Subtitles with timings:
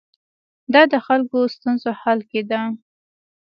[0.73, 2.61] دا د خلکو ستونزو حل کې ده.